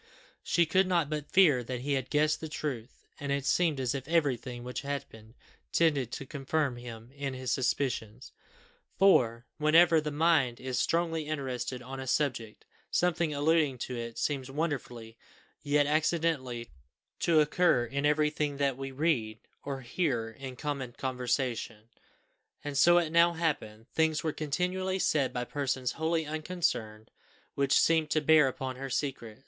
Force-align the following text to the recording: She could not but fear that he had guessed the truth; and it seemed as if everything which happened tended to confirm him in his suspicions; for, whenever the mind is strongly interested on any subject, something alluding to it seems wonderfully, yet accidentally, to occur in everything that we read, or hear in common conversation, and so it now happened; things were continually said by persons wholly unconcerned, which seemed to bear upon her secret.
She 0.41 0.65
could 0.65 0.87
not 0.87 1.11
but 1.11 1.29
fear 1.29 1.63
that 1.63 1.81
he 1.81 1.93
had 1.93 2.09
guessed 2.09 2.41
the 2.41 2.49
truth; 2.49 3.05
and 3.19 3.31
it 3.31 3.45
seemed 3.45 3.79
as 3.79 3.93
if 3.93 4.07
everything 4.07 4.63
which 4.63 4.81
happened 4.81 5.35
tended 5.71 6.11
to 6.13 6.25
confirm 6.25 6.77
him 6.77 7.11
in 7.11 7.35
his 7.35 7.51
suspicions; 7.51 8.31
for, 8.97 9.45
whenever 9.59 10.01
the 10.01 10.09
mind 10.09 10.59
is 10.59 10.79
strongly 10.79 11.27
interested 11.27 11.83
on 11.83 11.99
any 11.99 12.07
subject, 12.07 12.65
something 12.89 13.31
alluding 13.31 13.77
to 13.77 13.95
it 13.95 14.17
seems 14.17 14.49
wonderfully, 14.49 15.19
yet 15.61 15.85
accidentally, 15.85 16.71
to 17.19 17.39
occur 17.39 17.85
in 17.85 18.03
everything 18.03 18.57
that 18.57 18.77
we 18.77 18.89
read, 18.89 19.37
or 19.63 19.81
hear 19.81 20.31
in 20.31 20.55
common 20.55 20.93
conversation, 20.93 21.89
and 22.63 22.75
so 22.75 22.97
it 22.97 23.11
now 23.11 23.33
happened; 23.33 23.85
things 23.93 24.23
were 24.23 24.33
continually 24.33 24.97
said 24.97 25.31
by 25.31 25.43
persons 25.43 25.91
wholly 25.91 26.25
unconcerned, 26.25 27.11
which 27.53 27.79
seemed 27.79 28.09
to 28.09 28.19
bear 28.19 28.47
upon 28.47 28.77
her 28.77 28.89
secret. 28.89 29.37